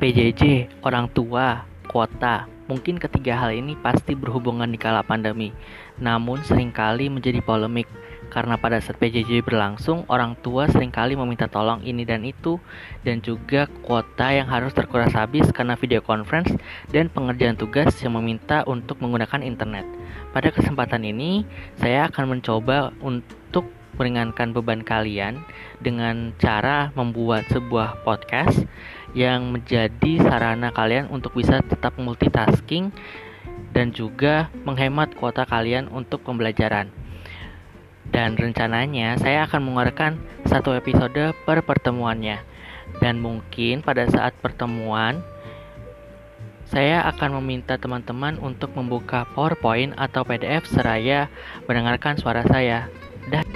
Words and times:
PJJ, 0.00 0.72
orang 0.80 1.12
tua, 1.12 1.68
kuota. 1.84 2.48
Mungkin 2.72 2.96
ketiga 2.96 3.36
hal 3.36 3.52
ini 3.52 3.76
pasti 3.76 4.16
berhubungan 4.16 4.64
di 4.64 4.80
kala 4.80 5.04
pandemi, 5.04 5.52
namun 6.00 6.40
sering 6.40 6.72
kali 6.72 7.12
menjadi 7.12 7.44
polemik 7.44 7.84
karena 8.32 8.56
pada 8.56 8.80
saat 8.80 8.96
PJJ 8.96 9.44
berlangsung, 9.44 10.08
orang 10.08 10.40
tua 10.40 10.72
sering 10.72 10.88
kali 10.88 11.20
meminta 11.20 11.52
tolong 11.52 11.84
ini 11.84 12.08
dan 12.08 12.24
itu, 12.24 12.56
dan 13.04 13.20
juga 13.20 13.68
kuota 13.84 14.32
yang 14.32 14.48
harus 14.48 14.72
terkuras 14.72 15.12
habis 15.12 15.44
karena 15.52 15.76
video 15.76 16.00
conference 16.00 16.48
dan 16.88 17.12
pengerjaan 17.12 17.60
tugas 17.60 17.92
yang 18.00 18.16
meminta 18.16 18.64
untuk 18.64 19.04
menggunakan 19.04 19.44
internet. 19.44 19.84
Pada 20.32 20.48
kesempatan 20.48 21.04
ini, 21.04 21.44
saya 21.76 22.08
akan 22.08 22.40
mencoba 22.40 22.96
untuk 23.04 23.68
meringankan 24.00 24.56
beban 24.56 24.80
kalian 24.80 25.44
dengan 25.84 26.32
cara 26.40 26.88
membuat 26.96 27.44
sebuah 27.52 28.00
podcast 28.00 28.64
yang 29.12 29.50
menjadi 29.50 30.22
sarana 30.22 30.70
kalian 30.70 31.10
untuk 31.10 31.34
bisa 31.34 31.62
tetap 31.66 31.98
multitasking 31.98 32.94
dan 33.74 33.90
juga 33.94 34.50
menghemat 34.66 35.14
kuota 35.18 35.46
kalian 35.46 35.90
untuk 35.90 36.22
pembelajaran. 36.22 36.90
Dan 38.10 38.34
rencananya 38.34 39.14
saya 39.22 39.46
akan 39.46 39.70
mengeluarkan 39.70 40.18
satu 40.46 40.74
episode 40.74 41.34
per 41.46 41.62
pertemuannya. 41.62 42.42
Dan 42.98 43.22
mungkin 43.22 43.86
pada 43.86 44.10
saat 44.10 44.34
pertemuan 44.42 45.22
saya 46.66 47.02
akan 47.06 47.38
meminta 47.42 47.78
teman-teman 47.78 48.38
untuk 48.38 48.74
membuka 48.74 49.26
PowerPoint 49.34 49.94
atau 49.94 50.22
PDF 50.26 50.66
seraya 50.70 51.30
mendengarkan 51.70 52.18
suara 52.18 52.42
saya. 52.46 52.90
Dan 53.30 53.46